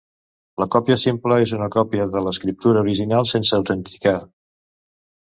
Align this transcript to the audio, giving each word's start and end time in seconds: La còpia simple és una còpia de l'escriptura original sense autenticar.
La 0.61 0.65
còpia 0.75 0.95
simple 1.01 1.35
és 1.43 1.51
una 1.57 1.67
còpia 1.75 2.07
de 2.15 2.23
l'escriptura 2.27 2.81
original 2.85 3.29
sense 3.33 3.53
autenticar. 3.59 4.15